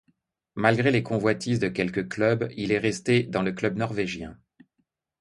Malgré 0.55 0.89
les 0.89 1.03
convoitises 1.03 1.59
de 1.59 1.67
quelques 1.67 2.09
clubs, 2.09 2.47
il 2.57 2.71
est 2.71 2.79
resté 2.79 3.21
dans 3.21 3.43
le 3.43 3.51
club 3.51 3.77
norvégien. 3.77 4.35